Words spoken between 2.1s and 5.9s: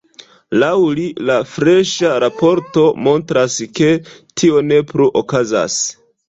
raporto montras, ke tio ne plu okazas.